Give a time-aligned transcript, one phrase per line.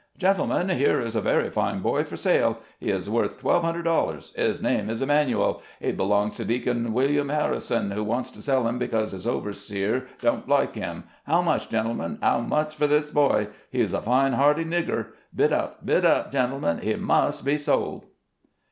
[0.17, 2.57] "Gentlemen, here is a very fine boy for sale.
[2.79, 4.33] He is worth twelve hundred dollars.
[4.35, 5.61] His name is Emanuel.
[5.79, 10.49] He belongs to Deacon William Harrison, who wants to sell him because his overseer don't
[10.49, 11.03] like him.
[11.27, 13.49] How much, gentlemen— how much for this boy?
[13.69, 15.09] He's a fine, hearty nigger.
[15.35, 18.05] Bid up, bid up, gentle men; he must be sold."